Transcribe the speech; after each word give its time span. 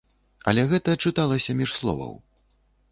Але 0.51 0.63
гэта 0.71 0.95
чыталася 1.09 1.59
між 1.61 1.79
словаў. 1.83 2.21